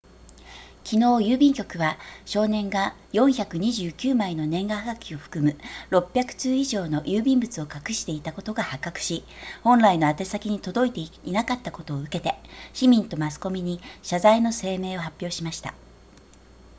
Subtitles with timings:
[0.83, 0.97] 昨日
[1.29, 1.95] 郵便局は
[2.25, 5.55] 少年が429枚の年賀はがきを含む
[5.95, 9.23] 600通以上の郵便物を隠していたことが発覚し
[9.61, 12.33] 本来の宛先に届いていなかったことを受けて
[12.73, 15.75] 市民とマスコミに謝罪の声明を発表しました